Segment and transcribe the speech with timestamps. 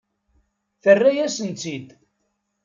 [0.83, 1.87] Terra-yasen-tt-id.